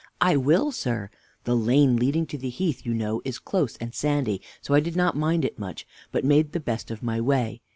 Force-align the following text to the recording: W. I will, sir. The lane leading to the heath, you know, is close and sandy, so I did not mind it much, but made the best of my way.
W. 0.19 0.33
I 0.33 0.35
will, 0.35 0.71
sir. 0.71 1.11
The 1.43 1.55
lane 1.55 1.95
leading 1.95 2.25
to 2.25 2.37
the 2.39 2.49
heath, 2.49 2.87
you 2.87 2.91
know, 2.95 3.21
is 3.23 3.37
close 3.37 3.77
and 3.77 3.93
sandy, 3.93 4.41
so 4.59 4.73
I 4.73 4.79
did 4.79 4.95
not 4.95 5.15
mind 5.15 5.45
it 5.45 5.59
much, 5.59 5.85
but 6.11 6.25
made 6.25 6.53
the 6.53 6.59
best 6.59 6.89
of 6.89 7.03
my 7.03 7.21
way. 7.21 7.61